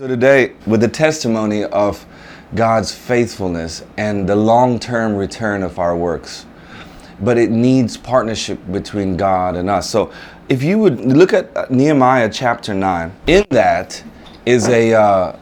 So 0.00 0.06
today, 0.06 0.54
with 0.66 0.80
the 0.80 0.88
testimony 0.88 1.62
of 1.62 2.06
God's 2.54 2.90
faithfulness 2.90 3.84
and 3.98 4.26
the 4.26 4.34
long-term 4.34 5.14
return 5.14 5.62
of 5.62 5.78
our 5.78 5.94
works, 5.94 6.46
but 7.20 7.36
it 7.36 7.50
needs 7.50 7.98
partnership 7.98 8.58
between 8.72 9.18
God 9.18 9.56
and 9.56 9.68
us. 9.68 9.90
So 9.90 10.10
if 10.48 10.62
you 10.62 10.78
would 10.78 11.00
look 11.00 11.34
at 11.34 11.54
uh, 11.54 11.66
Nehemiah 11.68 12.30
chapter 12.32 12.72
9, 12.72 13.14
in 13.26 13.44
that 13.50 14.02
is 14.46 14.68
a 14.68 14.94
uh, 14.94 15.38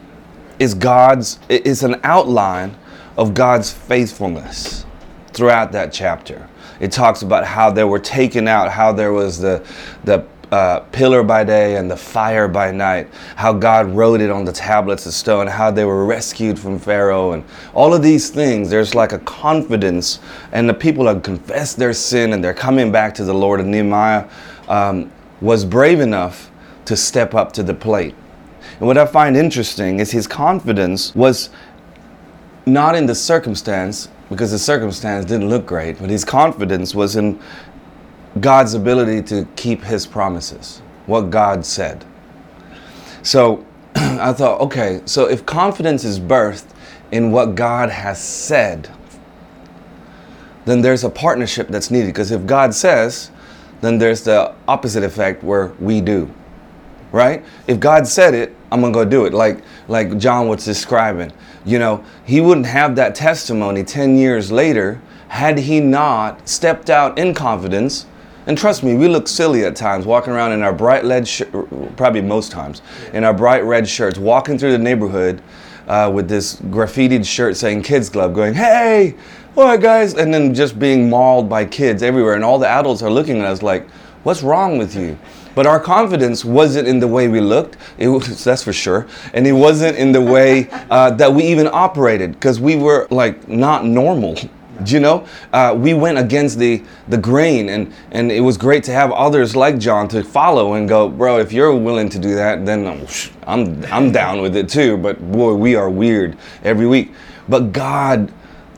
is 0.59 0.73
God's 0.73 1.39
is 1.47 1.83
an 1.83 2.01
outline 2.03 2.75
of 3.15 3.33
God's 3.33 3.71
faithfulness 3.71 4.85
throughout 5.31 5.71
that 5.71 5.93
chapter. 5.93 6.49
It 6.81 6.91
talks 6.91 7.21
about 7.21 7.45
how 7.45 7.71
they 7.71 7.85
were 7.85 7.99
taken 7.99 8.45
out, 8.49 8.69
how 8.69 8.91
there 8.91 9.13
was 9.13 9.39
the 9.39 9.65
the 10.03 10.27
uh, 10.51 10.79
pillar 10.91 11.23
by 11.23 11.43
day 11.43 11.75
and 11.75 11.89
the 11.89 11.97
fire 11.97 12.47
by 12.47 12.71
night, 12.71 13.07
how 13.35 13.53
God 13.53 13.87
wrote 13.87 14.19
it 14.21 14.31
on 14.31 14.45
the 14.45 14.51
tablets 14.51 15.05
of 15.05 15.13
stone, 15.13 15.47
how 15.47 15.69
they 15.69 15.85
were 15.85 16.05
rescued 16.05 16.57
from 16.57 16.79
Pharaoh, 16.79 17.33
and 17.33 17.43
all 17.73 17.93
of 17.93 18.01
these 18.01 18.29
things. 18.29 18.69
There's 18.69 18.95
like 18.95 19.11
a 19.11 19.19
confidence, 19.19 20.19
and 20.51 20.67
the 20.67 20.73
people 20.73 21.05
have 21.05 21.21
confessed 21.21 21.77
their 21.77 21.93
sin 21.93 22.33
and 22.33 22.43
they're 22.43 22.53
coming 22.53 22.91
back 22.91 23.13
to 23.15 23.23
the 23.23 23.33
Lord. 23.33 23.59
And 23.59 23.71
Nehemiah 23.71 24.27
um, 24.67 25.11
was 25.41 25.65
brave 25.65 25.99
enough 25.99 26.51
to 26.85 26.97
step 26.97 27.35
up 27.35 27.51
to 27.53 27.63
the 27.63 27.73
plate. 27.73 28.15
And 28.79 28.87
what 28.87 28.97
I 28.97 29.05
find 29.05 29.37
interesting 29.37 29.99
is 29.99 30.11
his 30.11 30.27
confidence 30.27 31.13
was 31.13 31.49
not 32.65 32.95
in 32.95 33.05
the 33.05 33.15
circumstance, 33.15 34.09
because 34.29 34.51
the 34.51 34.59
circumstance 34.59 35.25
didn't 35.25 35.49
look 35.49 35.65
great, 35.65 35.99
but 35.99 36.09
his 36.09 36.23
confidence 36.23 36.93
was 36.93 37.15
in 37.15 37.39
God's 38.41 38.73
ability 38.73 39.23
to 39.23 39.47
keep 39.55 39.83
his 39.83 40.05
promises, 40.05 40.81
what 41.05 41.29
God 41.29 41.65
said. 41.65 42.05
So 43.23 43.65
I 43.95 44.33
thought, 44.33 44.61
okay, 44.61 45.01
so 45.05 45.25
if 45.25 45.45
confidence 45.45 46.03
is 46.03 46.19
birthed 46.19 46.67
in 47.11 47.31
what 47.31 47.55
God 47.55 47.89
has 47.89 48.21
said, 48.21 48.89
then 50.65 50.81
there's 50.81 51.03
a 51.03 51.09
partnership 51.09 51.67
that's 51.69 51.89
needed. 51.89 52.07
Because 52.07 52.31
if 52.31 52.45
God 52.45 52.73
says, 52.73 53.31
then 53.81 53.97
there's 53.97 54.23
the 54.23 54.53
opposite 54.67 55.03
effect 55.03 55.43
where 55.43 55.67
we 55.79 56.01
do. 56.01 56.31
Right? 57.11 57.43
If 57.65 57.79
God 57.79 58.07
said 58.07 58.35
it, 58.35 58.55
I'm 58.71 58.81
gonna 58.81 58.93
go 58.93 59.03
do 59.03 59.25
it. 59.25 59.33
Like 59.33 59.63
like 59.87 60.17
John 60.19 60.47
was 60.47 60.63
describing. 60.63 61.33
You 61.65 61.79
know, 61.79 62.03
he 62.23 62.39
wouldn't 62.39 62.67
have 62.67 62.95
that 62.97 63.15
testimony 63.15 63.83
10 63.83 64.15
years 64.15 64.51
later 64.51 65.01
had 65.29 65.57
he 65.57 65.79
not 65.79 66.47
stepped 66.47 66.89
out 66.89 67.17
in 67.17 67.33
confidence 67.33 68.05
and 68.49 68.57
trust 68.57 68.81
me, 68.81 68.95
we 68.95 69.07
look 69.07 69.27
silly 69.27 69.63
at 69.63 69.75
times 69.75 70.07
walking 70.07 70.33
around 70.33 70.53
in 70.53 70.63
our 70.63 70.73
bright 70.73 71.03
red, 71.03 71.27
sh- 71.27 71.43
probably 71.95 72.21
most 72.21 72.51
times, 72.51 72.81
in 73.13 73.23
our 73.23 73.33
bright 73.33 73.63
red 73.63 73.87
shirts, 73.87 74.17
walking 74.17 74.57
through 74.57 74.71
the 74.71 74.77
neighborhood 74.79 75.39
uh, 75.87 76.09
with 76.11 76.27
this 76.27 76.55
graffitied 76.55 77.23
shirt 77.23 77.55
saying 77.55 77.83
Kids 77.83 78.09
Club, 78.09 78.33
going, 78.33 78.55
hey, 78.55 79.13
all 79.55 79.65
right, 79.65 79.79
guys, 79.79 80.15
and 80.15 80.33
then 80.33 80.55
just 80.55 80.79
being 80.79 81.11
mauled 81.11 81.47
by 81.47 81.63
kids 81.63 82.01
everywhere. 82.01 82.33
And 82.33 82.43
all 82.43 82.57
the 82.57 82.67
adults 82.67 83.03
are 83.03 83.11
looking 83.11 83.37
at 83.37 83.45
us 83.45 83.61
like, 83.61 83.87
what's 84.23 84.41
wrong 84.41 84.79
with 84.79 84.95
you? 84.95 85.15
But 85.53 85.67
our 85.67 85.79
confidence 85.79 86.43
wasn't 86.43 86.87
in 86.87 86.99
the 86.99 87.07
way 87.07 87.27
we 87.27 87.41
looked, 87.41 87.77
it 87.99 88.07
was, 88.07 88.43
that's 88.43 88.63
for 88.63 88.73
sure. 88.73 89.05
And 89.35 89.45
it 89.45 89.51
wasn't 89.51 89.95
in 89.95 90.11
the 90.11 90.21
way 90.21 90.69
uh, 90.89 91.11
that 91.11 91.31
we 91.31 91.43
even 91.43 91.67
operated, 91.71 92.31
because 92.31 92.59
we 92.59 92.77
were 92.77 93.07
like 93.11 93.47
not 93.47 93.85
normal 93.85 94.39
you 94.87 94.99
know? 94.99 95.27
Uh, 95.53 95.75
we 95.77 95.93
went 95.93 96.17
against 96.17 96.59
the 96.59 96.83
the 97.07 97.17
grain 97.17 97.69
and 97.69 97.93
and 98.11 98.31
it 98.31 98.41
was 98.41 98.57
great 98.57 98.83
to 98.83 98.91
have 98.91 99.11
others 99.11 99.55
like 99.55 99.77
john 99.77 100.07
to 100.07 100.23
follow 100.23 100.73
and 100.73 100.87
go 100.87 101.09
bro 101.09 101.39
if 101.39 101.51
you're 101.51 101.75
willing 101.75 102.09
to 102.09 102.19
do 102.19 102.35
that 102.35 102.65
then 102.65 102.85
i'm 103.47 103.83
i'm 103.91 104.11
down 104.11 104.41
with 104.41 104.55
it 104.55 104.69
too. 104.69 104.97
But 104.97 105.31
boy 105.31 105.53
we 105.53 105.75
are 105.75 105.89
weird 105.89 106.37
every 106.63 106.87
week. 106.87 107.11
But 107.47 107.71
god 107.71 108.31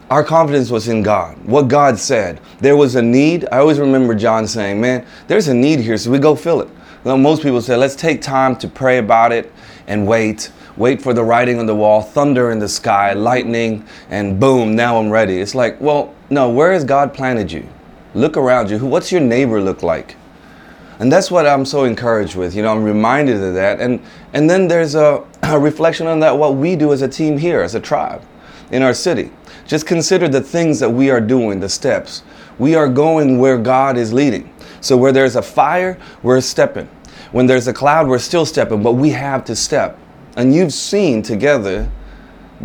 our 0.09 0.23
confidence 0.23 0.69
was 0.69 0.89
in 0.89 1.03
god. 1.03 1.37
What 1.45 1.67
god 1.67 1.97
said. 1.97 2.41
There 2.59 2.75
was 2.75 2.95
a 2.95 3.01
need. 3.01 3.47
I 3.51 3.59
always 3.59 3.79
remember 3.79 4.15
john 4.15 4.47
saying 4.47 4.79
man 4.79 5.05
there's 5.27 5.47
a 5.47 5.53
need 5.53 5.79
here 5.79 5.97
so 5.97 6.11
we 6.11 6.19
go 6.19 6.35
fill 6.35 6.61
it. 6.61 6.69
Well, 7.03 7.17
most 7.17 7.41
people 7.41 7.61
say 7.61 7.75
let's 7.75 7.95
take 7.95 8.21
time 8.21 8.55
to 8.57 8.67
pray 8.67 8.99
about 8.99 9.31
it 9.31 9.51
and 9.87 10.07
wait 10.07 10.51
wait 10.77 11.01
for 11.01 11.13
the 11.13 11.23
writing 11.23 11.59
on 11.59 11.65
the 11.65 11.75
wall, 11.75 12.01
thunder 12.01 12.51
in 12.51 12.59
the 12.59 12.69
sky, 12.69 13.13
lightning, 13.13 13.85
and 14.09 14.39
boom, 14.39 14.75
now 14.75 14.97
I'm 14.97 15.09
ready. 15.09 15.39
It's 15.39 15.55
like, 15.55 15.79
well, 15.81 16.13
no, 16.29 16.49
where 16.49 16.73
has 16.73 16.83
God 16.83 17.13
planted 17.13 17.51
you? 17.51 17.67
Look 18.13 18.37
around 18.37 18.69
you. 18.69 18.79
What's 18.85 19.11
your 19.11 19.21
neighbor 19.21 19.61
look 19.61 19.83
like? 19.83 20.15
And 20.99 21.11
that's 21.11 21.31
what 21.31 21.47
I'm 21.47 21.65
so 21.65 21.85
encouraged 21.85 22.35
with. 22.35 22.53
You 22.53 22.61
know, 22.61 22.71
I'm 22.71 22.83
reminded 22.83 23.41
of 23.41 23.55
that. 23.55 23.79
And 23.79 24.01
and 24.33 24.49
then 24.49 24.67
there's 24.67 24.95
a, 24.95 25.25
a 25.43 25.59
reflection 25.59 26.07
on 26.07 26.19
that 26.19 26.37
what 26.37 26.55
we 26.55 26.75
do 26.75 26.93
as 26.93 27.01
a 27.01 27.07
team 27.07 27.37
here, 27.37 27.61
as 27.61 27.75
a 27.75 27.79
tribe, 27.79 28.21
in 28.71 28.83
our 28.83 28.93
city. 28.93 29.31
Just 29.65 29.87
consider 29.87 30.27
the 30.27 30.41
things 30.41 30.79
that 30.79 30.89
we 30.89 31.09
are 31.09 31.21
doing, 31.21 31.59
the 31.59 31.69
steps. 31.69 32.23
We 32.59 32.75
are 32.75 32.87
going 32.87 33.39
where 33.39 33.57
God 33.57 33.97
is 33.97 34.13
leading. 34.13 34.53
So 34.81 34.97
where 34.97 35.11
there's 35.11 35.35
a 35.35 35.41
fire, 35.41 35.97
we're 36.23 36.41
stepping. 36.41 36.87
When 37.31 37.45
there's 37.45 37.67
a 37.67 37.73
cloud, 37.73 38.07
we're 38.07 38.19
still 38.19 38.45
stepping, 38.45 38.83
but 38.83 38.93
we 38.93 39.09
have 39.11 39.45
to 39.45 39.55
step. 39.55 39.97
And 40.35 40.53
you've 40.53 40.73
seen 40.73 41.21
together 41.21 41.89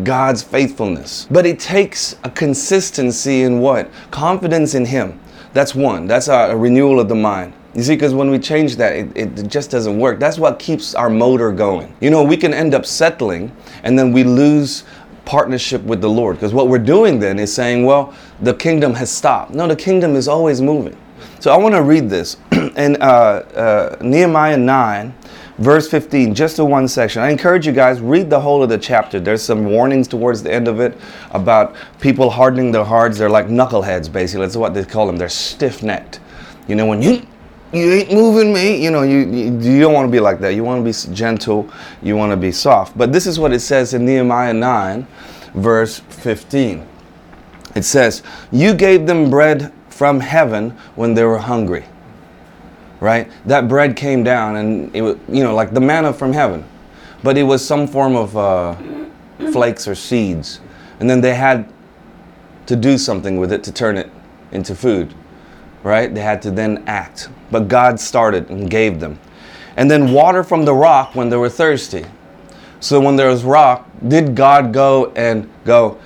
God's 0.03 0.43
faithfulness. 0.43 1.27
But 1.31 1.47
it 1.47 1.59
takes 1.59 2.16
a 2.22 2.31
consistency 2.31 3.43
in 3.43 3.60
what? 3.60 3.91
Confidence 4.10 4.75
in 4.75 4.84
Him. 4.84 5.19
That's 5.53 5.75
one. 5.75 6.06
That's 6.06 6.28
a, 6.28 6.55
renewal 6.55 7.00
of 7.00 7.09
the 7.09 7.15
mind. 7.15 7.55
You 7.75 7.82
see, 7.82 7.94
because 7.94 8.15
when 8.15 8.31
we 8.31 8.38
change 8.38 8.76
that, 8.76 8.94
it, 8.94 9.16
it 9.16 9.49
just 9.49 9.71
doesn't 9.71 9.99
work. 9.99 10.19
That's 10.19 10.38
what 10.38 10.59
keeps 10.59 10.94
our 10.94 11.10
motor 11.10 11.53
going. 11.53 11.94
You 12.00 12.10
know, 12.10 12.22
we 12.22 12.37
can 12.37 12.55
end 12.55 12.75
up 12.75 12.87
settling 12.87 13.55
and 13.82 13.99
then 13.99 14.12
we 14.12 14.25
lose 14.25 14.84
partnership 15.25 15.82
with 15.82 16.00
the 16.00 16.09
Lord. 16.09 16.37
Because 16.37 16.55
what 16.55 16.69
we're 16.69 16.78
doing 16.78 17.19
then 17.19 17.38
is 17.38 17.55
saying, 17.55 17.84
well, 17.84 18.15
the 18.41 18.55
kingdom 18.55 18.94
has 18.94 19.10
stopped. 19.10 19.53
No, 19.53 19.66
the 19.66 19.76
kingdom 19.76 20.15
is 20.15 20.28
always 20.28 20.62
moving. 20.62 20.97
So 21.41 21.53
I 21.53 21.56
want 21.56 21.75
to 21.75 21.82
read 21.82 22.09
this 22.09 22.37
in 22.76 22.97
uh, 23.00 23.04
uh, 23.04 23.97
Nehemiah 24.00 24.56
9, 24.56 25.14
verse 25.59 25.88
15, 25.88 26.34
just 26.34 26.56
the 26.59 26.64
one 26.64 26.87
section. 26.87 27.22
I 27.22 27.31
encourage 27.31 27.66
you 27.66 27.72
guys, 27.72 28.00
read 28.00 28.28
the 28.28 28.41
whole 28.41 28.62
of 28.62 28.69
the 28.69 28.78
chapter. 28.78 29.19
There's 29.19 29.42
some 29.42 29.64
warnings 29.64 30.06
towards 30.06 30.42
the 30.42 30.53
end 30.53 30.69
of 30.69 30.81
it 30.81 30.98
about 31.31 31.75
people 32.00 32.31
hardening 32.31 32.72
their 32.72 32.84
hearts. 32.84 33.19
They're 33.19 33.31
like 33.31 33.47
knuckleheads, 33.47 34.12
basically. 34.12 34.47
That's 34.47 34.56
what 34.56 34.75
they 34.75 34.84
call 34.84 35.06
them. 35.06 35.16
They're 35.16 35.28
stiff 35.28 35.82
necked. 35.82 36.20
You 36.69 36.75
know, 36.75 36.87
when 36.87 37.03
you 37.03 37.26
you 37.72 37.92
ain't 37.92 38.12
moving 38.12 38.53
me. 38.53 38.82
You 38.82 38.91
know, 38.91 39.03
you, 39.03 39.19
you, 39.19 39.58
you 39.58 39.81
don't 39.81 39.93
want 39.93 40.06
to 40.06 40.12
be 40.12 40.20
like 40.20 40.38
that. 40.41 40.54
You 40.54 40.62
want 40.62 40.81
to 40.81 40.84
be 40.84 41.14
gentle. 41.14 41.69
You 42.00 42.16
want 42.16 42.31
to 42.31 42.37
be 42.37 42.53
soft. 42.53 42.97
But 42.97 43.12
this 43.12 43.26
is 43.26 43.41
what 43.41 43.53
it 43.53 43.58
says 43.60 43.93
in 43.93 44.06
Nehemiah 44.06 44.54
9, 44.54 45.06
verse 45.54 45.98
15. 45.98 46.87
It 47.75 47.82
says, 47.82 48.22
You 48.53 48.72
gave 48.72 49.06
them 49.06 49.31
bread 49.31 49.72
from 49.91 50.20
heaven 50.20 50.70
when 50.94 51.14
they 51.14 51.25
were 51.25 51.38
hungry 51.38 51.84
right? 53.01 53.31
That 53.47 53.69
bread 53.69 53.97
came 53.97 54.25
down 54.25 54.57
and 54.57 54.95
it 54.95 55.03
was, 55.03 55.17
you 55.29 55.43
know, 55.43 55.55
like 55.55 55.73
the 55.73 55.81
manna 55.81 56.12
from 56.12 56.33
heaven. 56.33 56.65
But 57.23 57.37
it 57.37 57.43
was 57.43 57.65
some 57.65 57.87
form 57.87 58.15
of 58.15 58.37
uh, 58.37 58.77
flakes 59.53 59.89
or 59.89 59.95
seeds. 59.95 60.61
And 61.01 61.09
then 61.09 61.21
they 61.21 61.35
had 61.35 61.73
to 62.67 62.77
do 62.77 62.99
something 62.99 63.39
with 63.39 63.53
it 63.53 63.62
to 63.65 63.73
turn 63.73 63.97
it 63.97 64.11
into 64.53 64.75
food, 64.75 65.15
right? 65.83 66.12
They 66.15 66.21
had 66.21 66.43
to 66.43 66.51
then 66.51 66.85
act. 66.87 67.29
But 67.51 67.69
God 67.69 68.01
started 68.01 68.51
and 68.51 68.71
gave 68.71 69.01
them. 69.01 69.19
And 69.77 69.91
then 69.91 70.12
water 70.12 70.43
from 70.43 70.65
the 70.65 70.75
rock 70.75 71.15
when 71.15 71.29
they 71.29 71.37
were 71.37 71.51
thirsty. 71.51 72.06
So 72.81 73.01
when 73.01 73.17
there 73.17 73.29
was 73.29 73.45
rock, 73.45 73.89
did 74.06 74.35
God 74.35 74.73
go 74.73 75.12
and 75.17 75.51
go, 75.65 75.99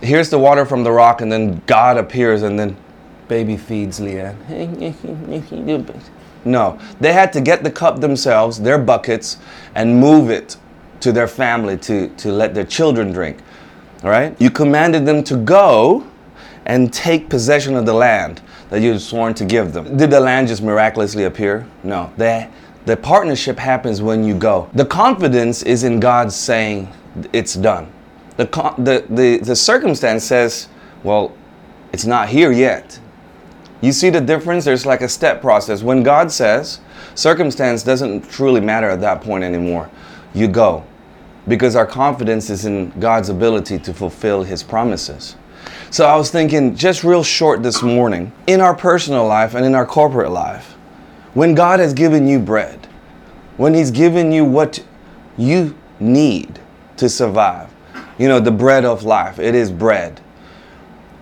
here's 0.00 0.30
the 0.30 0.38
water 0.38 0.64
from 0.64 0.84
the 0.84 0.92
rock, 0.92 1.20
and 1.20 1.30
then 1.30 1.62
God 1.66 1.96
appears 1.96 2.42
and 2.42 2.58
then 2.58 2.76
baby 3.28 3.56
feeds 3.56 4.00
Leanne. 4.00 4.36
No, 6.44 6.78
they 7.00 7.12
had 7.12 7.32
to 7.34 7.40
get 7.40 7.62
the 7.62 7.70
cup 7.70 8.00
themselves, 8.00 8.60
their 8.60 8.78
buckets, 8.78 9.38
and 9.74 10.00
move 10.00 10.30
it 10.30 10.56
to 11.00 11.12
their 11.12 11.28
family 11.28 11.76
to, 11.78 12.08
to 12.08 12.32
let 12.32 12.54
their 12.54 12.64
children 12.64 13.12
drink. 13.12 13.38
All 14.02 14.10
right? 14.10 14.38
You 14.40 14.50
commanded 14.50 15.04
them 15.04 15.22
to 15.24 15.36
go 15.36 16.06
and 16.66 16.92
take 16.92 17.28
possession 17.28 17.74
of 17.74 17.86
the 17.86 17.92
land 17.92 18.40
that 18.70 18.80
you 18.80 18.92
had 18.92 19.00
sworn 19.00 19.34
to 19.34 19.44
give 19.44 19.72
them. 19.72 19.96
Did 19.96 20.10
the 20.10 20.20
land 20.20 20.48
just 20.48 20.62
miraculously 20.62 21.24
appear? 21.24 21.66
No. 21.82 22.12
They, 22.16 22.48
the 22.86 22.96
partnership 22.96 23.58
happens 23.58 24.00
when 24.00 24.24
you 24.24 24.34
go. 24.34 24.70
The 24.74 24.84
confidence 24.84 25.62
is 25.62 25.84
in 25.84 26.00
God 26.00 26.32
saying 26.32 26.92
it's 27.32 27.54
done. 27.54 27.92
The, 28.36 28.46
the, 28.78 29.04
the, 29.10 29.38
the 29.38 29.56
circumstance 29.56 30.24
says, 30.24 30.68
well, 31.02 31.36
it's 31.92 32.06
not 32.06 32.28
here 32.28 32.52
yet. 32.52 32.98
You 33.80 33.92
see 33.92 34.10
the 34.10 34.20
difference? 34.20 34.64
There's 34.64 34.84
like 34.84 35.00
a 35.00 35.08
step 35.08 35.40
process. 35.40 35.82
When 35.82 36.02
God 36.02 36.30
says, 36.30 36.80
circumstance 37.14 37.82
doesn't 37.82 38.28
truly 38.30 38.60
matter 38.60 38.90
at 38.90 39.00
that 39.00 39.22
point 39.22 39.44
anymore. 39.44 39.90
You 40.34 40.48
go. 40.48 40.84
Because 41.48 41.74
our 41.74 41.86
confidence 41.86 42.50
is 42.50 42.66
in 42.66 42.90
God's 43.00 43.30
ability 43.30 43.78
to 43.80 43.94
fulfill 43.94 44.42
His 44.42 44.62
promises. 44.62 45.36
So 45.90 46.06
I 46.06 46.14
was 46.16 46.30
thinking, 46.30 46.76
just 46.76 47.02
real 47.02 47.24
short 47.24 47.62
this 47.62 47.82
morning, 47.82 48.32
in 48.46 48.60
our 48.60 48.74
personal 48.76 49.26
life 49.26 49.54
and 49.54 49.64
in 49.64 49.74
our 49.74 49.86
corporate 49.86 50.30
life, 50.30 50.76
when 51.34 51.54
God 51.54 51.80
has 51.80 51.94
given 51.94 52.28
you 52.28 52.38
bread, 52.38 52.86
when 53.56 53.74
He's 53.74 53.90
given 53.90 54.30
you 54.30 54.44
what 54.44 54.84
you 55.36 55.76
need 55.98 56.60
to 56.98 57.08
survive. 57.08 57.74
You 58.18 58.28
know, 58.28 58.38
the 58.40 58.50
bread 58.50 58.84
of 58.84 59.04
life, 59.04 59.38
it 59.38 59.54
is 59.54 59.72
bread. 59.72 60.20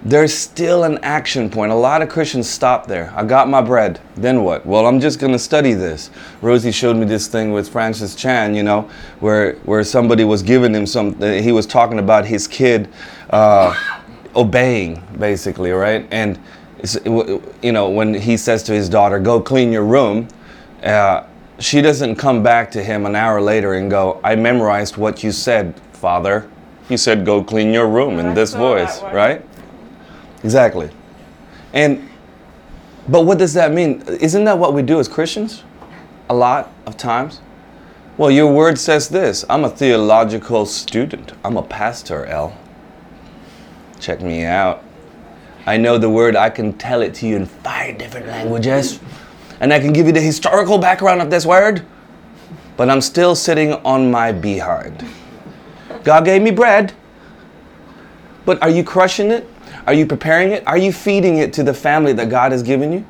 There's 0.05 0.33
still 0.33 0.85
an 0.85 0.99
action 1.03 1.51
point. 1.51 1.73
A 1.73 1.75
lot 1.75 2.03
of 2.03 2.09
Christians 2.09 2.49
stop 2.49 2.87
there. 2.87 3.13
I 3.17 3.25
got 3.25 3.49
my 3.49 3.61
bread. 3.61 4.01
Then 4.15 4.45
what? 4.45 4.65
Well, 4.65 4.87
I'm 4.87 5.01
just 5.01 5.19
going 5.19 5.33
to 5.33 5.39
study 5.41 5.73
this. 5.73 6.11
Rosie 6.41 6.71
showed 6.71 6.97
me 6.97 7.05
this 7.05 7.27
thing 7.27 7.53
with 7.53 7.69
Francis 7.69 8.15
Chan, 8.15 8.55
you 8.55 8.63
know, 8.63 8.89
where 9.19 9.55
where 9.65 9.83
somebody 9.83 10.23
was 10.23 10.43
giving 10.43 10.73
him 10.73 10.87
some. 10.87 11.21
He 11.21 11.51
was 11.51 11.67
talking 11.67 11.99
about 11.99 12.25
his 12.25 12.47
kid 12.47 12.89
uh, 13.31 13.75
obeying, 14.37 15.03
basically, 15.19 15.73
right? 15.73 16.07
And 16.13 16.39
you 17.61 17.73
know, 17.73 17.91
when 17.91 18.15
he 18.15 18.37
says 18.37 18.63
to 18.65 18.73
his 18.73 18.89
daughter, 18.89 19.19
"Go 19.19 19.41
clean 19.41 19.73
your 19.73 19.85
room," 19.85 20.29
uh, 20.85 21.25
she 21.59 21.83
doesn't 21.83 22.15
come 22.15 22.41
back 22.41 22.71
to 22.71 22.85
him 22.85 23.05
an 23.05 23.17
hour 23.17 23.41
later 23.41 23.75
and 23.75 23.91
go, 23.91 24.21
"I 24.23 24.37
memorized 24.37 24.97
what 24.97 25.25
you 25.25 25.33
said, 25.33 25.75
Father." 25.93 26.49
You 26.89 26.97
said, 26.97 27.27
"Go 27.27 27.43
clean 27.43 27.73
your 27.73 27.89
room" 27.89 28.21
in 28.21 28.33
this 28.35 28.55
voice, 28.55 29.03
right? 29.03 29.45
Exactly. 30.43 30.91
And 31.73 32.09
but 33.09 33.23
what 33.23 33.39
does 33.39 33.55
that 33.55 33.73
mean? 33.73 34.03
Isn't 34.21 34.45
that 34.45 34.59
what 34.59 34.75
we 34.75 34.83
do 34.83 35.01
as 35.01 35.09
Christians? 35.09 35.65
A 36.29 36.35
lot 36.35 36.71
of 36.87 36.97
times. 36.97 37.41
Well, 38.19 38.31
your 38.31 38.53
word 38.53 38.79
says 38.79 39.09
this. 39.09 39.45
I'm 39.49 39.65
a 39.65 39.71
theological 39.71 40.67
student. 40.67 41.33
I'm 41.45 41.57
a 41.57 41.63
pastor, 41.63 42.27
L. 42.27 42.59
Check 43.99 44.21
me 44.21 44.45
out. 44.45 44.85
I 45.67 45.77
know 45.77 45.99
the 45.99 46.11
word, 46.11 46.37
I 46.37 46.51
can 46.51 46.73
tell 46.75 47.01
it 47.03 47.15
to 47.15 47.27
you 47.27 47.37
in 47.37 47.47
five 47.47 47.97
different 47.97 48.27
languages. 48.27 49.01
And 49.61 49.73
I 49.73 49.81
can 49.81 49.93
give 49.93 50.07
you 50.07 50.13
the 50.13 50.21
historical 50.21 50.79
background 50.79 51.23
of 51.23 51.31
this 51.31 51.47
word. 51.47 51.85
But 52.77 52.91
I'm 52.91 53.01
still 53.01 53.35
sitting 53.35 53.73
on 53.73 54.11
my 54.11 54.33
behind. 54.33 55.05
God 56.05 56.25
gave 56.25 56.43
me 56.43 56.51
bread. 56.51 56.93
But 58.45 58.63
are 58.63 58.71
you 58.71 58.85
crushing 58.85 59.31
it? 59.31 59.49
Are 59.89 59.95
you 59.95 60.05
preparing 60.05 60.53
it? 60.53 60.67
Are 60.67 60.77
you 60.77 60.93
feeding 60.93 61.39
it 61.39 61.55
to 61.55 61.63
the 61.63 61.73
family 61.73 62.13
that 62.13 62.29
God 62.29 62.53
has 62.53 62.63
given 62.63 62.93
you? 62.93 63.07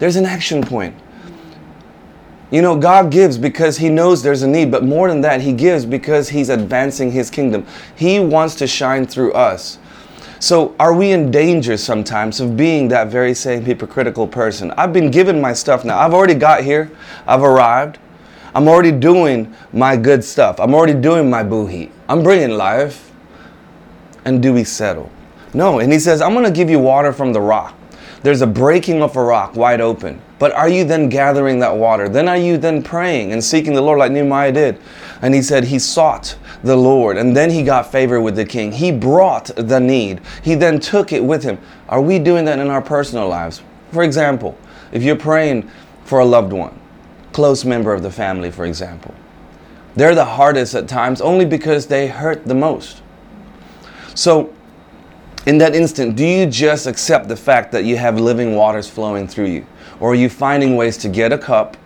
There's 0.00 0.16
an 0.16 0.26
action 0.26 0.60
point. 0.60 0.96
You 2.50 2.62
know, 2.62 2.76
God 2.76 3.12
gives 3.12 3.38
because 3.38 3.78
He 3.78 3.88
knows 3.88 4.24
there's 4.24 4.42
a 4.42 4.48
need, 4.48 4.72
but 4.72 4.82
more 4.82 5.06
than 5.08 5.20
that, 5.20 5.40
He 5.40 5.52
gives 5.52 5.86
because 5.86 6.30
He's 6.30 6.48
advancing 6.48 7.12
His 7.12 7.30
kingdom. 7.30 7.64
He 7.94 8.18
wants 8.18 8.56
to 8.56 8.66
shine 8.66 9.06
through 9.06 9.34
us. 9.34 9.78
So, 10.40 10.74
are 10.80 10.92
we 10.92 11.12
in 11.12 11.30
danger 11.30 11.76
sometimes 11.76 12.40
of 12.40 12.56
being 12.56 12.88
that 12.88 13.06
very 13.06 13.32
same 13.32 13.64
hypocritical 13.64 14.26
person? 14.26 14.72
I've 14.72 14.92
been 14.92 15.12
given 15.12 15.40
my 15.40 15.52
stuff 15.52 15.84
now. 15.84 15.96
I've 15.96 16.12
already 16.12 16.34
got 16.34 16.64
here, 16.64 16.90
I've 17.28 17.44
arrived. 17.44 18.00
I'm 18.52 18.66
already 18.66 18.90
doing 18.90 19.54
my 19.72 19.96
good 19.96 20.24
stuff. 20.24 20.58
I'm 20.58 20.74
already 20.74 21.00
doing 21.00 21.30
my 21.30 21.44
boohee. 21.44 21.92
I'm 22.08 22.24
bringing 22.24 22.56
life. 22.56 23.12
And 24.24 24.42
do 24.42 24.52
we 24.52 24.64
settle? 24.64 25.12
No, 25.56 25.78
and 25.78 25.90
he 25.90 25.98
says, 25.98 26.20
I'm 26.20 26.34
going 26.34 26.44
to 26.44 26.50
give 26.50 26.68
you 26.68 26.78
water 26.78 27.14
from 27.14 27.32
the 27.32 27.40
rock. 27.40 27.74
There's 28.22 28.42
a 28.42 28.46
breaking 28.46 29.00
of 29.00 29.16
a 29.16 29.24
rock 29.24 29.56
wide 29.56 29.80
open. 29.80 30.20
But 30.38 30.52
are 30.52 30.68
you 30.68 30.84
then 30.84 31.08
gathering 31.08 31.60
that 31.60 31.74
water? 31.74 32.10
Then 32.10 32.28
are 32.28 32.36
you 32.36 32.58
then 32.58 32.82
praying 32.82 33.32
and 33.32 33.42
seeking 33.42 33.72
the 33.72 33.80
Lord 33.80 33.98
like 33.98 34.12
Nehemiah 34.12 34.52
did? 34.52 34.78
And 35.22 35.32
he 35.32 35.40
said 35.40 35.64
he 35.64 35.78
sought 35.78 36.36
the 36.62 36.76
Lord 36.76 37.16
and 37.16 37.34
then 37.34 37.50
he 37.50 37.62
got 37.62 37.90
favor 37.90 38.20
with 38.20 38.36
the 38.36 38.44
king. 38.44 38.70
He 38.70 38.92
brought 38.92 39.46
the 39.56 39.80
need. 39.80 40.20
He 40.42 40.54
then 40.56 40.78
took 40.78 41.10
it 41.10 41.24
with 41.24 41.42
him. 41.42 41.58
Are 41.88 42.02
we 42.02 42.18
doing 42.18 42.44
that 42.44 42.58
in 42.58 42.68
our 42.68 42.82
personal 42.82 43.26
lives? 43.26 43.62
For 43.92 44.02
example, 44.02 44.58
if 44.92 45.02
you're 45.02 45.16
praying 45.16 45.70
for 46.04 46.18
a 46.18 46.24
loved 46.26 46.52
one, 46.52 46.78
close 47.32 47.64
member 47.64 47.94
of 47.94 48.02
the 48.02 48.10
family, 48.10 48.50
for 48.50 48.66
example, 48.66 49.14
they're 49.94 50.14
the 50.14 50.26
hardest 50.26 50.74
at 50.74 50.86
times 50.86 51.22
only 51.22 51.46
because 51.46 51.86
they 51.86 52.08
hurt 52.08 52.44
the 52.44 52.54
most. 52.54 53.02
So 54.14 54.52
in 55.46 55.58
that 55.58 55.74
instant, 55.74 56.16
do 56.16 56.26
you 56.26 56.46
just 56.46 56.86
accept 56.86 57.28
the 57.28 57.36
fact 57.36 57.72
that 57.72 57.84
you 57.84 57.96
have 57.96 58.18
living 58.18 58.56
waters 58.56 58.90
flowing 58.90 59.28
through 59.28 59.46
you? 59.46 59.66
Or 60.00 60.10
are 60.10 60.14
you 60.14 60.28
finding 60.28 60.76
ways 60.76 60.96
to 60.98 61.08
get 61.08 61.32
a 61.32 61.38
cup, 61.38 61.76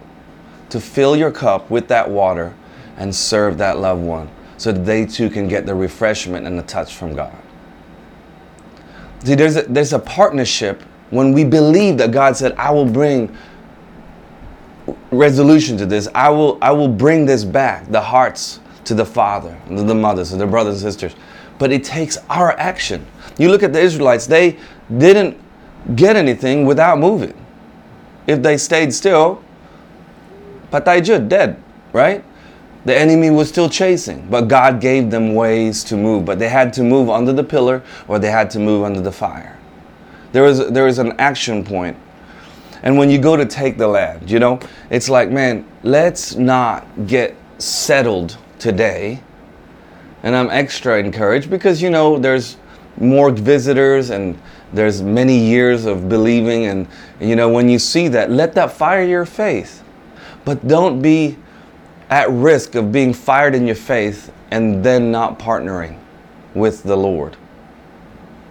to 0.71 0.81
fill 0.81 1.15
your 1.15 1.31
cup 1.31 1.71
with 1.71 1.87
that 1.89 2.11
water, 2.11 2.55
and 2.97 3.15
serve 3.15 3.59
that 3.59 3.79
loved 3.79 4.03
one 4.03 4.31
so 4.57 4.73
that 4.73 4.85
they 4.85 5.07
too 5.07 5.31
can 5.31 5.47
get 5.47 5.67
the 5.67 5.75
refreshment 5.75 6.47
and 6.47 6.59
the 6.59 6.63
touch 6.63 6.95
from 6.95 7.15
God? 7.15 7.37
See, 9.25 9.35
there's 9.35 9.57
a, 9.57 9.63
there's 9.63 9.93
a 9.93 9.99
partnership 9.99 10.83
when 11.11 11.33
we 11.33 11.45
believe 11.45 11.99
that 11.99 12.13
God 12.13 12.37
said, 12.37 12.53
I 12.53 12.71
will 12.71 12.87
bring 12.87 13.37
resolution 15.11 15.77
to 15.77 15.87
this. 15.87 16.09
I 16.15 16.31
will, 16.31 16.59
I 16.63 16.73
will 16.73 16.89
bring 16.89 17.27
this 17.27 17.45
back, 17.45 17.91
the 17.91 18.01
hearts 18.01 18.61
to 18.85 18.95
the 18.95 19.05
father, 19.05 19.61
to 19.69 19.83
the 19.83 19.95
mothers, 19.95 20.33
and 20.33 20.41
the 20.41 20.47
brothers 20.47 20.83
and 20.83 20.93
sisters. 20.93 21.15
But 21.59 21.73
it 21.73 21.85
takes 21.85 22.17
our 22.31 22.59
action. 22.59 23.07
You 23.41 23.49
look 23.49 23.63
at 23.63 23.73
the 23.73 23.81
Israelites, 23.81 24.27
they 24.27 24.59
didn't 24.99 25.39
get 25.97 26.15
anything 26.15 26.67
without 26.67 26.99
moving. 26.99 27.35
If 28.27 28.43
they 28.43 28.59
stayed 28.59 28.93
still, 28.93 29.43
patayjud, 30.71 31.31
dead, 31.31 31.61
right? 31.95 32.23
The 32.85 32.95
enemy 32.95 33.31
was 33.31 33.49
still 33.49 33.71
chasing, 33.71 34.29
but 34.29 34.43
God 34.43 34.79
gave 34.79 35.11
them 35.11 35.35
ways 35.35 35.83
to 35.85 35.97
move. 35.97 36.27
But 36.27 36.39
they 36.39 36.51
had 36.51 36.75
to 36.75 36.83
move 36.83 37.09
under 37.09 37.33
the 37.33 37.43
pillar 37.43 37.83
or 38.09 38.19
they 38.19 38.31
had 38.31 38.51
to 38.51 38.59
move 38.59 38.85
under 38.85 39.01
the 39.01 39.13
fire. 39.13 39.59
There 40.33 40.45
is, 40.45 40.71
there 40.71 40.87
is 40.87 40.99
an 40.99 41.13
action 41.19 41.65
point. 41.65 41.97
And 42.83 42.99
when 42.99 43.09
you 43.09 43.19
go 43.19 43.37
to 43.37 43.47
take 43.47 43.79
the 43.79 43.89
land, 43.89 44.31
you 44.31 44.39
know, 44.39 44.61
it's 44.91 45.09
like, 45.09 45.31
man, 45.31 45.67
let's 45.83 46.35
not 46.35 46.87
get 47.07 47.37
settled 47.57 48.37
today. 48.59 49.23
And 50.23 50.37
I'm 50.37 50.51
extra 50.51 50.99
encouraged 50.99 51.49
because, 51.49 51.81
you 51.81 51.89
know, 51.89 52.19
there's 52.19 52.59
more 53.01 53.31
visitors 53.31 54.11
and 54.11 54.39
there's 54.73 55.03
many 55.03 55.37
years 55.37 55.85
of 55.87 56.09
believing. 56.09 56.67
And 56.67 56.87
you 57.19 57.35
know 57.35 57.49
when 57.49 57.69
you 57.69 57.79
see 57.79 58.09
that 58.09 58.31
let 58.31 58.55
that 58.55 58.73
fire 58.73 59.03
your 59.05 59.27
faith. 59.27 59.83
But 60.45 60.67
don't 60.67 61.03
be 61.03 61.37
at 62.09 62.31
risk 62.31 62.75
of 62.75 62.93
being 62.93 63.13
fired 63.13 63.55
in 63.55 63.67
your 63.67 63.77
faith 63.77 64.33
and 64.51 64.85
then 64.85 65.11
not 65.11 65.39
partnering 65.39 65.99
with 66.55 66.83
the 66.83 66.97
lord. 66.97 67.37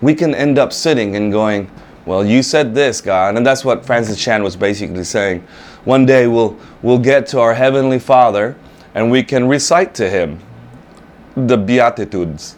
We 0.02 0.16
can 0.16 0.34
end 0.34 0.58
up 0.58 0.72
sitting 0.72 1.16
and 1.16 1.32
going 1.32 1.70
well 2.06 2.26
you 2.26 2.42
said 2.42 2.74
this 2.74 3.02
god. 3.02 3.38
And 3.38 3.46
that's 3.46 3.64
what 3.64 3.86
francis 3.86 4.22
chan 4.22 4.44
was 4.44 4.56
basically 4.56 5.04
saying. 5.04 5.46
One 5.86 6.06
day 6.06 6.28
we'll 6.28 6.58
we'll 6.82 7.00
get 7.00 7.28
to 7.28 7.40
our 7.40 7.54
heavenly 7.54 8.00
father 8.00 8.56
and 8.96 9.12
we 9.12 9.24
can 9.24 9.48
recite 9.48 9.94
to 9.96 10.10
him 10.10 10.40
the 11.36 11.58
beatitudes 11.58 12.56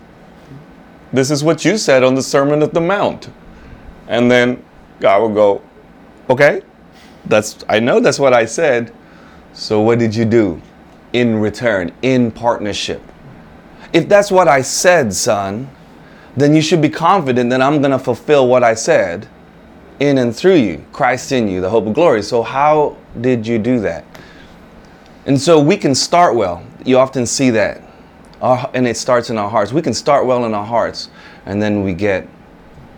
this 1.14 1.30
is 1.30 1.44
what 1.44 1.66
you 1.66 1.78
said 1.78 2.04
on 2.04 2.16
the 2.16 2.24
Sermon 2.24 2.62
of 2.62 2.74
the 2.74 2.82
Mount. 2.82 3.30
And 4.08 4.30
then 4.30 4.64
God 5.00 5.22
will 5.22 5.34
go, 5.34 5.62
Okay, 6.30 6.62
that's 7.26 7.64
I 7.68 7.80
know 7.80 8.00
that's 8.00 8.20
what 8.20 8.34
I 8.34 8.46
said. 8.46 8.94
So 9.54 9.82
what 9.82 10.00
did 10.00 10.16
you 10.16 10.26
do 10.26 10.62
in 11.14 11.40
return, 11.40 11.92
in 12.02 12.32
partnership? 12.32 13.02
If 13.92 14.08
that's 14.08 14.32
what 14.32 14.48
I 14.48 14.62
said, 14.62 15.14
son, 15.14 15.70
then 16.38 16.56
you 16.56 16.62
should 16.62 16.82
be 16.82 16.90
confident 16.90 17.50
that 17.50 17.62
I'm 17.62 17.82
going 17.82 17.92
to 17.92 18.00
fulfill 18.00 18.48
what 18.48 18.64
I 18.64 18.74
said 18.74 19.28
in 20.00 20.18
and 20.18 20.34
through 20.34 20.56
you, 20.56 20.86
Christ 20.94 21.34
in 21.34 21.50
you, 21.50 21.60
the 21.60 21.70
hope 21.70 21.86
of 21.86 21.94
glory. 21.94 22.24
So 22.24 22.42
how 22.42 22.96
did 23.20 23.46
you 23.46 23.60
do 23.60 23.82
that? 23.82 24.06
And 25.26 25.40
so 25.40 25.60
we 25.60 25.76
can 25.76 25.94
start 25.94 26.36
well. 26.36 26.66
You 26.86 26.98
often 26.98 27.26
see 27.26 27.50
that 27.52 27.84
our, 28.42 28.70
and 28.74 28.88
it 28.88 28.98
starts 28.98 29.30
in 29.30 29.38
our 29.38 29.50
hearts. 29.50 29.72
We 29.72 29.82
can 29.82 29.94
start 29.94 30.26
well 30.26 30.46
in 30.46 30.54
our 30.54 30.66
hearts, 30.66 31.10
and 31.46 31.62
then 31.62 31.84
we 31.84 31.94
get 31.94 32.28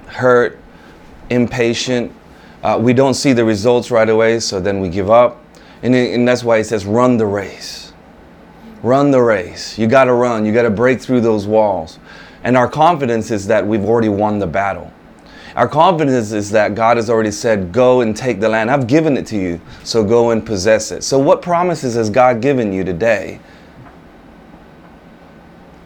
hurt, 0.08 0.60
impatient. 1.30 2.12
Uh, 2.64 2.80
we 2.82 2.94
don't 2.94 3.14
see 3.14 3.34
the 3.34 3.44
results 3.44 3.92
right 3.92 4.10
away, 4.10 4.40
so 4.40 4.60
then 4.60 4.80
we 4.80 4.90
give 4.90 5.10
up. 5.10 5.44
And, 5.82 5.94
it, 5.94 6.14
and 6.14 6.28
that's 6.28 6.44
why 6.44 6.58
it 6.58 6.64
says, 6.64 6.86
run 6.86 7.18
the 7.18 7.26
race. 7.26 7.92
Run 8.82 9.12
the 9.12 9.22
race. 9.22 9.78
You 9.78 9.88
got 9.88 10.06
to 10.06 10.14
run. 10.14 10.46
You 10.46 10.54
got 10.54 10.64
to 10.64 10.70
break 10.70 11.02
through 11.02 11.22
those 11.22 11.46
walls. 11.46 12.00
And 12.44 12.56
our 12.58 12.70
confidence 12.70 13.32
is 13.32 13.48
that 13.48 13.66
we've 13.66 13.84
already 13.84 14.10
won 14.10 14.40
the 14.40 14.48
battle. 14.48 14.92
Our 15.56 15.68
confidence 15.68 16.32
is 16.32 16.50
that 16.52 16.74
God 16.74 16.98
has 16.98 17.10
already 17.10 17.32
said, 17.32 17.72
Go 17.72 18.02
and 18.02 18.16
take 18.16 18.40
the 18.40 18.50
land. 18.50 18.72
I've 18.72 18.88
given 18.88 19.18
it 19.18 19.28
to 19.28 19.38
you, 19.38 19.62
so 19.84 20.04
go 20.04 20.32
and 20.32 20.46
possess 20.46 20.92
it. 20.92 21.04
So, 21.04 21.20
what 21.20 21.42
promises 21.42 21.94
has 21.94 22.10
God 22.10 22.42
given 22.42 22.74
you 22.74 22.84
today 22.84 23.40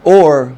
or 0.08 0.56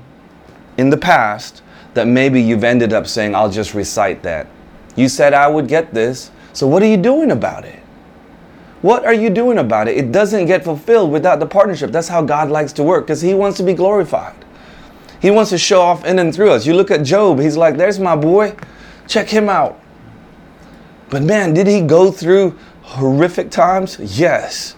in 0.76 0.90
the 0.90 0.96
past, 0.96 1.60
that 1.94 2.06
maybe 2.06 2.40
you've 2.40 2.62
ended 2.62 2.92
up 2.92 3.08
saying, 3.08 3.34
I'll 3.34 3.50
just 3.50 3.74
recite 3.74 4.22
that. 4.22 4.46
You 4.94 5.08
said 5.08 5.34
I 5.34 5.48
would 5.48 5.66
get 5.66 5.92
this, 5.92 6.30
so 6.52 6.68
what 6.68 6.84
are 6.84 6.86
you 6.86 6.96
doing 6.96 7.32
about 7.32 7.64
it? 7.64 7.80
What 8.80 9.04
are 9.04 9.12
you 9.12 9.28
doing 9.28 9.58
about 9.58 9.88
it? 9.88 9.96
It 9.96 10.12
doesn't 10.12 10.46
get 10.46 10.62
fulfilled 10.62 11.10
without 11.10 11.40
the 11.40 11.46
partnership. 11.46 11.90
That's 11.90 12.06
how 12.06 12.22
God 12.22 12.48
likes 12.48 12.72
to 12.74 12.84
work 12.84 13.06
because 13.06 13.20
He 13.20 13.34
wants 13.34 13.56
to 13.56 13.64
be 13.64 13.74
glorified. 13.74 14.36
He 15.20 15.32
wants 15.32 15.50
to 15.50 15.58
show 15.58 15.80
off 15.80 16.04
in 16.04 16.20
and 16.20 16.32
through 16.32 16.52
us. 16.52 16.64
You 16.64 16.74
look 16.74 16.92
at 16.92 17.02
Job, 17.02 17.40
he's 17.40 17.56
like, 17.56 17.76
There's 17.76 17.98
my 17.98 18.14
boy, 18.14 18.54
check 19.08 19.28
him 19.28 19.48
out. 19.48 19.80
But 21.10 21.24
man, 21.24 21.54
did 21.54 21.66
he 21.66 21.80
go 21.80 22.12
through 22.12 22.56
horrific 22.82 23.50
times? 23.50 23.98
Yes. 23.98 24.76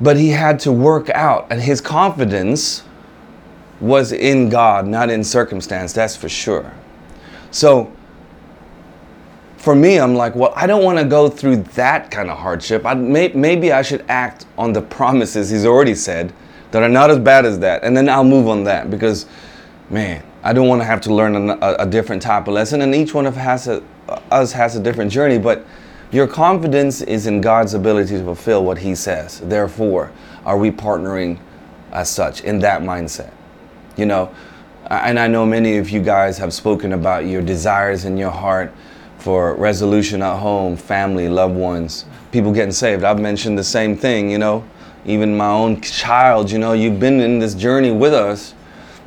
But 0.00 0.16
he 0.16 0.30
had 0.30 0.58
to 0.60 0.72
work 0.72 1.08
out, 1.10 1.46
and 1.50 1.62
his 1.62 1.80
confidence 1.80 2.82
was 3.80 4.12
in 4.12 4.48
God, 4.48 4.86
not 4.86 5.10
in 5.10 5.22
circumstance, 5.22 5.92
that's 5.92 6.16
for 6.16 6.28
sure. 6.28 6.72
So, 7.50 7.92
for 9.56 9.74
me, 9.74 9.98
I'm 9.98 10.14
like, 10.14 10.34
well, 10.34 10.52
I 10.56 10.66
don't 10.66 10.84
want 10.84 10.98
to 10.98 11.04
go 11.04 11.28
through 11.28 11.56
that 11.74 12.10
kind 12.10 12.30
of 12.30 12.38
hardship. 12.38 12.84
I, 12.84 12.94
may, 12.94 13.28
maybe 13.28 13.72
I 13.72 13.82
should 13.82 14.04
act 14.08 14.46
on 14.58 14.72
the 14.72 14.82
promises 14.82 15.48
he's 15.50 15.64
already 15.64 15.94
said 15.94 16.34
that 16.70 16.82
are 16.82 16.88
not 16.88 17.10
as 17.10 17.18
bad 17.18 17.46
as 17.46 17.60
that. 17.60 17.82
And 17.82 17.96
then 17.96 18.08
I'll 18.08 18.24
move 18.24 18.48
on 18.48 18.64
that 18.64 18.90
because, 18.90 19.26
man, 19.88 20.22
I 20.42 20.52
don't 20.52 20.68
want 20.68 20.82
to 20.82 20.84
have 20.84 21.00
to 21.02 21.14
learn 21.14 21.48
a, 21.48 21.76
a 21.78 21.86
different 21.86 22.20
type 22.20 22.46
of 22.46 22.52
lesson. 22.54 22.82
And 22.82 22.94
each 22.94 23.14
one 23.14 23.24
of 23.24 23.36
has 23.36 23.68
a, 23.68 23.82
us 24.30 24.52
has 24.52 24.76
a 24.76 24.80
different 24.80 25.10
journey. 25.10 25.38
But 25.38 25.64
your 26.10 26.26
confidence 26.26 27.00
is 27.00 27.26
in 27.26 27.40
God's 27.40 27.74
ability 27.74 28.16
to 28.16 28.24
fulfill 28.24 28.64
what 28.64 28.78
he 28.78 28.94
says. 28.94 29.40
Therefore, 29.40 30.12
are 30.44 30.58
we 30.58 30.70
partnering 30.70 31.38
as 31.92 32.08
such 32.10 32.42
in 32.42 32.58
that 32.60 32.82
mindset? 32.82 33.32
You 33.96 34.06
know, 34.06 34.34
and 34.90 35.18
I 35.18 35.26
know 35.26 35.46
many 35.46 35.78
of 35.78 35.90
you 35.90 36.02
guys 36.02 36.38
have 36.38 36.52
spoken 36.52 36.92
about 36.92 37.26
your 37.26 37.42
desires 37.42 38.04
in 38.04 38.16
your 38.16 38.30
heart 38.30 38.72
for 39.18 39.54
resolution 39.54 40.22
at 40.22 40.38
home, 40.38 40.76
family, 40.76 41.28
loved 41.28 41.56
ones, 41.56 42.04
people 42.30 42.52
getting 42.52 42.72
saved. 42.72 43.04
I've 43.04 43.18
mentioned 43.18 43.58
the 43.58 43.64
same 43.64 43.96
thing, 43.96 44.30
you 44.30 44.38
know, 44.38 44.64
even 45.06 45.36
my 45.36 45.48
own 45.48 45.80
child, 45.80 46.50
you 46.50 46.58
know, 46.58 46.74
you've 46.74 47.00
been 47.00 47.20
in 47.20 47.38
this 47.38 47.54
journey 47.54 47.90
with 47.90 48.12
us. 48.12 48.54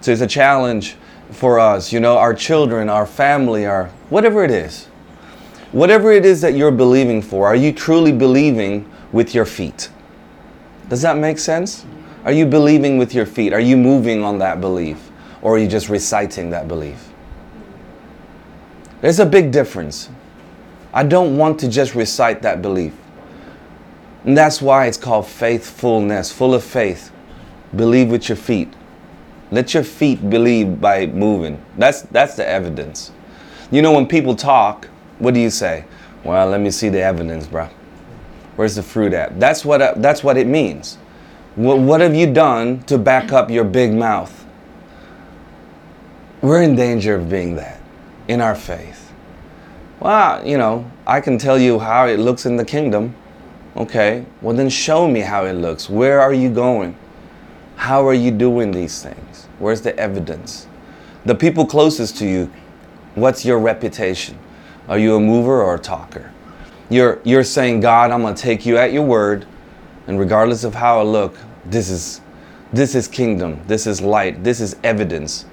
So 0.02 0.12
it's 0.12 0.22
a 0.22 0.28
challenge 0.28 0.96
for 1.32 1.60
us, 1.60 1.92
you 1.92 2.00
know, 2.00 2.18
our 2.18 2.34
children, 2.34 2.90
our 2.90 3.06
family, 3.06 3.66
our 3.66 3.88
whatever 4.10 4.44
it 4.44 4.52
is. 4.52 4.88
Whatever 5.72 6.12
it 6.12 6.26
is 6.26 6.42
that 6.42 6.54
you're 6.54 6.72
believing 6.72 7.22
for, 7.22 7.46
are 7.48 7.56
you 7.56 7.74
truly 7.74 8.12
believing 8.12 8.90
with 9.12 9.36
your 9.36 9.46
feet? 9.46 9.90
Does 10.90 11.02
that 11.02 11.18
make 11.18 11.40
sense? 11.40 11.86
Are 12.24 12.32
you 12.32 12.46
believing 12.46 12.98
with 12.98 13.14
your 13.14 13.26
feet? 13.26 13.54
Are 13.54 13.60
you 13.60 13.78
moving 13.78 14.24
on 14.24 14.40
that 14.40 14.62
belief? 14.62 15.12
Or 15.42 15.56
are 15.56 15.58
you 15.58 15.68
just 15.68 15.90
reciting 15.90 16.50
that 16.52 16.68
belief? 16.68 17.10
There's 19.02 19.20
a 19.20 19.26
big 19.26 19.52
difference. 19.52 20.10
I 20.94 21.04
don't 21.04 21.38
want 21.38 21.60
to 21.60 21.68
just 21.68 21.96
recite 21.96 22.42
that 22.42 22.62
belief. 22.62 22.94
And 24.24 24.38
that's 24.38 24.62
why 24.62 24.88
it's 24.88 24.98
called 24.98 25.28
faithfulness, 25.28 26.32
full 26.32 26.54
of 26.54 26.64
faith. 26.64 27.12
Believe 27.76 28.10
with 28.10 28.28
your 28.30 28.36
feet. 28.36 28.74
Let 29.52 29.74
your 29.74 29.84
feet 29.84 30.30
believe 30.30 30.82
by 30.82 31.06
moving. 31.08 31.64
That's 31.78 32.02
that's 32.04 32.36
the 32.36 32.48
evidence. 32.48 33.12
You 33.72 33.82
know 33.82 33.94
when 33.94 34.08
people 34.08 34.36
talk, 34.36 34.90
what 35.20 35.34
do 35.34 35.40
you 35.40 35.50
say? 35.50 35.86
Well, 36.24 36.48
let 36.48 36.62
me 36.62 36.72
see 36.72 36.90
the 36.90 37.02
evidence, 37.02 37.48
bro. 37.48 37.70
Where's 38.56 38.76
the 38.76 38.84
fruit 38.84 39.14
at? 39.14 39.40
That's 39.40 39.64
what 39.64 39.82
uh, 39.82 39.94
that's 39.98 40.24
what 40.24 40.38
it 40.38 40.48
means. 40.48 40.98
What, 41.56 41.80
what 41.80 42.02
have 42.02 42.16
you 42.16 42.32
done 42.32 42.84
to 42.84 42.98
back 42.98 43.32
up 43.32 43.50
your 43.50 43.64
big 43.64 43.94
mouth? 43.94 44.46
We're 46.42 46.62
in 46.62 46.76
danger 46.76 47.16
of 47.16 47.30
being 47.30 47.56
that 47.56 47.82
in 48.28 48.42
our 48.42 48.56
faith? 48.56 49.12
Well, 50.00 50.46
you 50.46 50.58
know, 50.58 50.90
I 51.08 51.22
can 51.22 51.38
tell 51.38 51.58
you 51.58 51.80
how 51.80 52.08
it 52.08 52.20
looks 52.20 52.46
in 52.46 52.58
the 52.58 52.66
kingdom. 52.66 53.16
Okay, 53.76 54.26
well, 54.42 54.56
then 54.56 54.70
show 54.70 55.08
me 55.08 55.22
how 55.22 55.46
it 55.46 55.54
looks. 55.54 55.90
Where 55.90 56.20
are 56.20 56.34
you 56.34 56.50
going? 56.50 56.96
How 57.76 58.08
are 58.08 58.14
you 58.14 58.32
doing 58.32 58.72
these 58.72 59.02
things? 59.04 59.48
Where's 59.60 59.82
the 59.82 59.98
evidence? 59.98 60.68
The 61.26 61.36
people 61.36 61.66
closest 61.66 62.18
to 62.18 62.28
you, 62.28 62.52
what's 63.16 63.46
your 63.46 63.60
reputation? 63.60 64.38
Are 64.88 64.98
you 64.98 65.16
a 65.16 65.20
mover 65.20 65.62
or 65.62 65.76
a 65.76 65.80
talker? 65.80 66.32
You're, 66.90 67.20
you're 67.24 67.44
saying, 67.44 67.82
God, 67.82 68.12
I'm 68.12 68.22
going 68.22 68.36
to 68.36 68.42
take 68.42 68.66
you 68.66 68.78
at 68.78 68.94
your 68.94 69.04
word, 69.04 69.46
and 70.08 70.20
regardless 70.20 70.64
of 70.64 70.76
how 70.76 71.00
I 71.00 71.04
look, 71.04 71.38
this 71.66 71.90
is, 71.90 72.22
this 72.72 72.96
is 72.96 73.08
kingdom, 73.08 73.62
this 73.68 73.86
is 73.86 74.02
light, 74.02 74.44
this 74.44 74.62
is 74.62 74.78
evidence. 74.84 75.46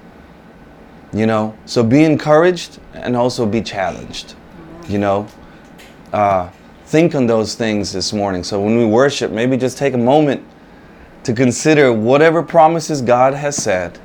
You 1.13 1.25
know? 1.25 1.57
So 1.65 1.83
be 1.83 2.03
encouraged 2.03 2.79
and 2.93 3.15
also 3.15 3.45
be 3.45 3.61
challenged 3.61 4.35
you 4.87 4.97
know? 4.97 5.27
Uh, 6.13 6.49
think 6.85 7.15
on 7.15 7.27
those 7.27 7.55
things 7.55 7.91
this 7.91 8.13
morning. 8.13 8.43
So 8.43 8.61
when 8.61 8.77
we 8.77 8.85
worship 8.85 9.31
maybe 9.31 9.57
just 9.57 9.77
take 9.77 9.93
a 9.93 9.97
moment 9.97 10.45
to 11.23 11.33
consider 11.33 11.91
whatever 11.91 12.43
promises 12.43 13.01
god 13.01 13.33
has 13.33 13.55
said. 13.55 13.99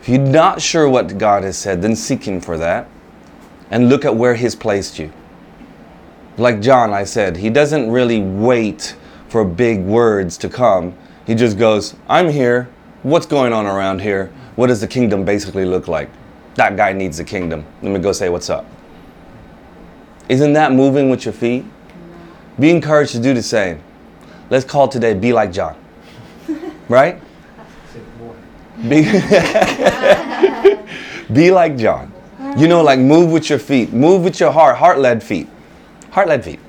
If 0.00 0.08
you're 0.10 0.18
not 0.18 0.60
sure 0.60 0.88
what 0.88 1.16
god 1.18 1.42
has 1.44 1.56
said 1.56 1.80
then 1.80 1.96
seek 1.96 2.24
him 2.24 2.40
for 2.40 2.58
that 2.58 2.88
and 3.70 3.88
look 3.88 4.04
at 4.04 4.14
where 4.14 4.34
he's 4.34 4.54
placed 4.54 4.98
you 4.98 5.12
like 6.36 6.60
john 6.60 6.92
i 6.92 7.04
said 7.04 7.36
he 7.36 7.50
doesn't 7.50 7.90
really 7.90 8.20
wait 8.20 8.96
for 9.28 9.44
big 9.44 9.80
words 9.80 10.36
to 10.36 10.48
come 10.48 10.96
he 11.26 11.34
just 11.34 11.58
goes 11.58 11.94
i'm 12.08 12.28
here 12.28 12.68
what's 13.02 13.26
going 13.26 13.52
on 13.52 13.66
around 13.66 14.00
here 14.00 14.32
what 14.56 14.68
does 14.68 14.80
the 14.80 14.86
kingdom 14.86 15.24
basically 15.24 15.64
look 15.64 15.88
like? 15.88 16.08
That 16.54 16.76
guy 16.76 16.92
needs 16.92 17.18
the 17.18 17.24
kingdom. 17.24 17.64
Let 17.82 17.92
me 17.92 17.98
go 17.98 18.12
say 18.12 18.28
what's 18.28 18.48
up. 18.48 18.64
Isn't 20.28 20.52
that 20.52 20.72
moving 20.72 21.10
with 21.10 21.24
your 21.24 21.34
feet? 21.34 21.64
Be 22.58 22.70
encouraged 22.70 23.12
to 23.12 23.20
do 23.20 23.34
the 23.34 23.42
same. 23.42 23.82
Let's 24.50 24.64
call 24.64 24.88
today 24.88 25.14
Be 25.14 25.32
Like 25.32 25.52
John. 25.52 25.76
Right? 26.88 27.20
Be, 28.86 29.02
be 31.32 31.50
like 31.50 31.78
John. 31.78 32.12
You 32.56 32.68
know, 32.68 32.82
like 32.82 33.00
move 33.00 33.32
with 33.32 33.50
your 33.50 33.58
feet, 33.58 33.92
move 33.92 34.22
with 34.22 34.38
your 34.38 34.52
heart, 34.52 34.76
heart 34.76 35.00
led 35.00 35.24
feet. 35.24 35.48
Heart 36.12 36.28
led 36.28 36.44
feet. 36.44 36.60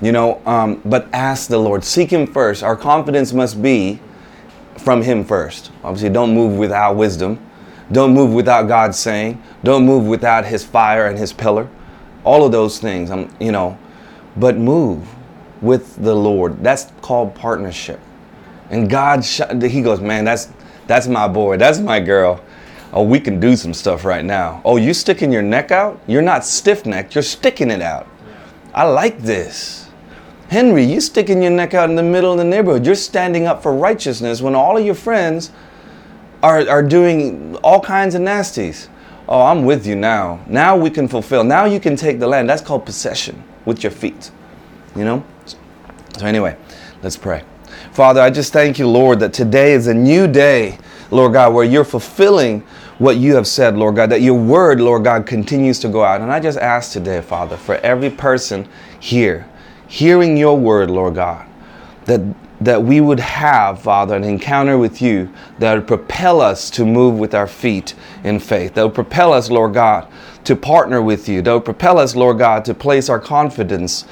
You 0.00 0.12
know, 0.12 0.40
um, 0.46 0.80
but 0.84 1.08
ask 1.12 1.48
the 1.48 1.58
Lord, 1.58 1.82
seek 1.82 2.10
Him 2.10 2.28
first. 2.28 2.62
Our 2.62 2.76
confidence 2.76 3.32
must 3.32 3.60
be 3.60 3.98
from 4.78 5.02
Him 5.02 5.24
first. 5.24 5.72
Obviously, 5.82 6.10
don't 6.10 6.32
move 6.32 6.56
without 6.56 6.94
wisdom. 6.94 7.44
Don't 7.90 8.14
move 8.14 8.32
without 8.32 8.68
God 8.68 8.94
saying. 8.94 9.42
Don't 9.64 9.84
move 9.84 10.06
without 10.06 10.46
His 10.46 10.64
fire 10.64 11.06
and 11.06 11.18
His 11.18 11.32
pillar. 11.32 11.68
All 12.22 12.46
of 12.46 12.52
those 12.52 12.78
things, 12.78 13.10
I'm, 13.10 13.24
um, 13.24 13.36
you 13.40 13.50
know, 13.50 13.76
but 14.36 14.56
move 14.56 15.08
with 15.60 15.96
the 16.04 16.14
Lord. 16.14 16.62
That's 16.62 16.92
called 17.00 17.34
partnership. 17.34 17.98
And 18.70 18.88
God, 18.88 19.24
He 19.24 19.82
goes, 19.82 20.00
man, 20.00 20.24
that's 20.24 20.52
that's 20.86 21.08
my 21.08 21.26
boy. 21.26 21.56
That's 21.56 21.80
my 21.80 21.98
girl. 21.98 22.40
Oh, 22.94 23.02
we 23.02 23.18
can 23.18 23.40
do 23.40 23.56
some 23.56 23.74
stuff 23.74 24.04
right 24.04 24.24
now. 24.24 24.62
Oh, 24.64 24.76
you 24.76 24.94
sticking 24.94 25.32
your 25.32 25.42
neck 25.42 25.72
out? 25.72 26.00
You're 26.06 26.22
not 26.22 26.44
stiff 26.44 26.86
necked. 26.86 27.16
You're 27.16 27.22
sticking 27.22 27.72
it 27.72 27.82
out. 27.82 28.06
I 28.72 28.84
like 28.84 29.18
this. 29.18 29.90
Henry, 30.48 30.84
you 30.84 31.00
sticking 31.00 31.42
your 31.42 31.50
neck 31.50 31.74
out 31.74 31.90
in 31.90 31.96
the 31.96 32.04
middle 32.04 32.30
of 32.30 32.38
the 32.38 32.44
neighborhood. 32.44 32.86
You're 32.86 32.94
standing 32.94 33.46
up 33.46 33.64
for 33.64 33.74
righteousness 33.74 34.40
when 34.40 34.54
all 34.54 34.76
of 34.78 34.86
your 34.86 34.94
friends 34.94 35.50
are, 36.40 36.68
are 36.68 36.84
doing 36.84 37.56
all 37.56 37.80
kinds 37.80 38.14
of 38.14 38.20
nasties. 38.20 38.86
Oh, 39.28 39.42
I'm 39.42 39.64
with 39.64 39.86
you 39.86 39.96
now. 39.96 40.44
Now 40.46 40.76
we 40.76 40.88
can 40.88 41.08
fulfill. 41.08 41.42
Now 41.42 41.64
you 41.64 41.80
can 41.80 41.96
take 41.96 42.20
the 42.20 42.28
land. 42.28 42.48
That's 42.48 42.62
called 42.62 42.86
possession 42.86 43.42
with 43.64 43.82
your 43.82 43.90
feet. 43.90 44.30
You 44.94 45.04
know? 45.04 45.24
So, 45.46 45.58
anyway, 46.26 46.56
let's 47.02 47.16
pray. 47.16 47.42
Father, 47.92 48.20
I 48.20 48.30
just 48.30 48.52
thank 48.52 48.78
you, 48.78 48.86
Lord, 48.86 49.18
that 49.18 49.32
today 49.32 49.72
is 49.72 49.88
a 49.88 49.94
new 49.94 50.28
day, 50.28 50.78
Lord 51.10 51.32
God, 51.32 51.54
where 51.54 51.64
you're 51.64 51.84
fulfilling 51.84 52.64
what 52.98 53.16
you 53.16 53.34
have 53.34 53.46
said, 53.46 53.76
Lord 53.76 53.96
God, 53.96 54.10
that 54.10 54.20
your 54.22 54.38
word, 54.38 54.80
Lord 54.80 55.04
God, 55.04 55.26
continues 55.26 55.78
to 55.80 55.88
go 55.88 56.04
out. 56.04 56.20
And 56.20 56.30
I 56.32 56.40
just 56.40 56.58
ask 56.58 56.92
today, 56.92 57.20
Father, 57.20 57.56
for 57.56 57.76
every 57.76 58.10
person 58.10 58.68
here 59.00 59.48
hearing 59.88 60.36
your 60.36 60.58
word, 60.58 60.90
Lord 60.90 61.14
God, 61.16 61.46
that 62.06 62.20
that 62.60 62.82
we 62.82 63.00
would 63.00 63.20
have, 63.20 63.82
Father, 63.82 64.14
an 64.14 64.24
encounter 64.24 64.78
with 64.78 65.02
you 65.02 65.30
that 65.58 65.74
would 65.74 65.86
propel 65.86 66.40
us 66.40 66.70
to 66.70 66.86
move 66.86 67.18
with 67.18 67.34
our 67.34 67.46
feet 67.46 67.94
in 68.22 68.38
faith. 68.38 68.74
That 68.74 68.84
would 68.84 68.94
propel 68.94 69.32
us, 69.32 69.50
Lord 69.50 69.74
God, 69.74 70.10
to 70.44 70.56
partner 70.56 71.02
with 71.02 71.28
you. 71.28 71.42
That 71.42 71.52
would 71.52 71.64
propel 71.64 71.98
us, 71.98 72.14
Lord 72.14 72.38
God, 72.38 72.64
to 72.66 72.74
place 72.74 73.08
our 73.08 73.20
confidence 73.20 74.06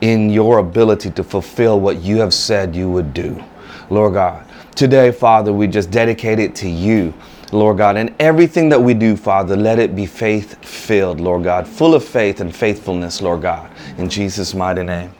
in 0.00 0.30
your 0.30 0.58
ability 0.58 1.10
to 1.12 1.24
fulfill 1.24 1.80
what 1.80 2.02
you 2.02 2.18
have 2.18 2.34
said 2.34 2.76
you 2.76 2.90
would 2.90 3.14
do. 3.14 3.42
Lord 3.88 4.14
God, 4.14 4.46
today, 4.74 5.10
Father, 5.10 5.52
we 5.52 5.66
just 5.66 5.90
dedicate 5.90 6.38
it 6.38 6.54
to 6.56 6.68
you. 6.68 7.14
Lord 7.52 7.78
God, 7.78 7.96
and 7.96 8.14
everything 8.18 8.68
that 8.70 8.80
we 8.80 8.94
do, 8.94 9.16
Father, 9.16 9.56
let 9.56 9.78
it 9.78 9.94
be 9.94 10.06
faith 10.06 10.64
filled, 10.64 11.20
Lord 11.20 11.44
God, 11.44 11.66
full 11.66 11.94
of 11.94 12.04
faith 12.04 12.40
and 12.40 12.54
faithfulness, 12.54 13.22
Lord 13.22 13.42
God. 13.42 13.70
In 13.98 14.08
Jesus' 14.08 14.54
mighty 14.54 14.82
name. 14.82 15.12